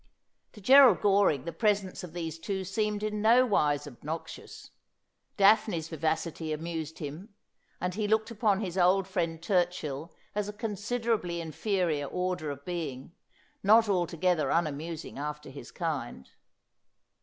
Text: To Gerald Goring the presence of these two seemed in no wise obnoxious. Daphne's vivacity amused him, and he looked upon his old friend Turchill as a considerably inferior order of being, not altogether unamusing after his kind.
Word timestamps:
To 0.53 0.61
Gerald 0.61 0.99
Goring 1.01 1.45
the 1.45 1.51
presence 1.51 2.03
of 2.03 2.13
these 2.13 2.39
two 2.39 2.63
seemed 2.63 3.03
in 3.03 3.21
no 3.21 3.45
wise 3.45 3.85
obnoxious. 3.85 4.71
Daphne's 5.37 5.89
vivacity 5.89 6.51
amused 6.51 6.97
him, 6.97 7.35
and 7.79 7.93
he 7.93 8.07
looked 8.07 8.31
upon 8.31 8.61
his 8.61 8.79
old 8.79 9.07
friend 9.07 9.39
Turchill 9.39 10.11
as 10.33 10.49
a 10.49 10.53
considerably 10.53 11.39
inferior 11.39 12.07
order 12.07 12.49
of 12.49 12.65
being, 12.65 13.11
not 13.61 13.87
altogether 13.87 14.49
unamusing 14.51 15.19
after 15.19 15.51
his 15.51 15.69
kind. 15.71 16.31